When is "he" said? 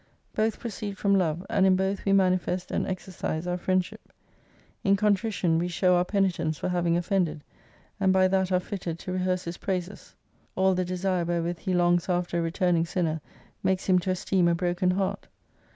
11.59-11.75